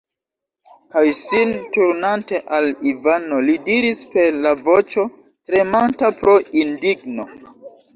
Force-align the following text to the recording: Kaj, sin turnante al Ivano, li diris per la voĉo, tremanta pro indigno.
Kaj, 0.95 1.03
sin 1.17 1.53
turnante 1.75 2.41
al 2.59 2.71
Ivano, 2.93 3.43
li 3.51 3.59
diris 3.71 4.03
per 4.17 4.43
la 4.49 4.57
voĉo, 4.67 5.09
tremanta 5.53 6.15
pro 6.21 6.41
indigno. 6.69 7.33